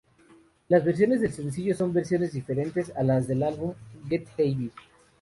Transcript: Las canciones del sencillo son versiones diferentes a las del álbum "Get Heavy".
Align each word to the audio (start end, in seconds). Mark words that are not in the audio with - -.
Las 0.67 0.83
canciones 0.83 1.21
del 1.21 1.31
sencillo 1.31 1.75
son 1.75 1.93
versiones 1.93 2.33
diferentes 2.33 2.91
a 2.95 3.03
las 3.03 3.27
del 3.27 3.43
álbum 3.43 3.75
"Get 4.09 4.27
Heavy". 4.35 4.71